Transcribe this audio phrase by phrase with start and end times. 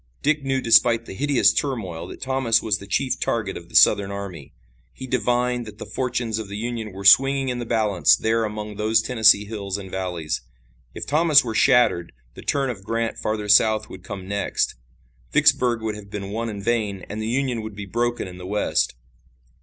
[0.23, 4.09] Dick knew despite the hideous turmoil that Thomas was the chief target of the Southern
[4.09, 4.51] army.
[4.93, 8.77] He divined that the fortunes of the Union were swinging in the balance there among
[8.77, 10.41] those Tennessee hills and valleys.
[10.95, 14.73] If Thomas were shattered the turn of Grant farther south would come next.
[15.33, 18.47] Vicksburg would have been won in vain and the Union would be broken in the
[18.47, 18.95] West.